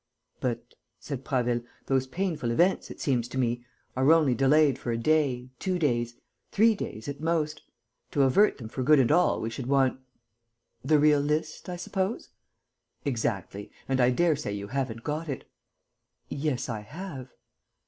"But," 0.39 0.73
said 0.99 1.23
Prasville, 1.23 1.61
"those 1.85 2.07
painful 2.07 2.49
events, 2.49 2.89
it 2.89 2.99
seems 2.99 3.27
to 3.27 3.37
me, 3.37 3.63
are 3.95 4.11
only 4.11 4.33
delayed 4.33 4.79
for 4.79 4.91
a 4.91 4.97
day, 4.97 5.51
two 5.59 5.77
days, 5.77 6.15
three 6.51 6.73
days 6.73 7.07
at 7.07 7.21
most. 7.21 7.61
To 8.09 8.23
avert 8.23 8.57
them 8.57 8.67
for 8.67 8.81
good 8.81 8.97
and 8.99 9.11
all 9.11 9.39
we 9.39 9.51
should 9.51 9.67
want...." 9.67 9.99
"The 10.83 10.97
real 10.97 11.19
list, 11.19 11.69
I 11.69 11.75
suppose?" 11.75 12.29
"Exactly. 13.05 13.69
And 13.87 14.01
I 14.01 14.09
daresay 14.09 14.53
you 14.53 14.69
haven't 14.69 15.03
got 15.03 15.29
it." 15.29 15.47
"Yes, 16.29 16.67
I 16.67 16.79
have." 16.79 17.29